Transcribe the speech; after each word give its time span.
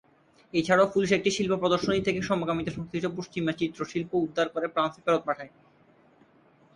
এছাড়াও 0.53 0.91
পুলিশ 0.93 1.09
একটি 1.11 1.29
শিল্প 1.31 1.53
প্রদর্শনী 1.55 1.99
থেকে 2.03 2.19
সমকামিতা 2.21 2.71
সংশ্লিষ্ট 2.71 3.07
পশ্চিমা 3.17 3.51
চিত্রশিল্প 3.53 4.11
উদ্ধার 4.17 4.47
করে 4.49 4.67
ফ্রান্সে 4.67 4.99
ফেরত 5.05 5.21
পাঠায়। 5.27 5.51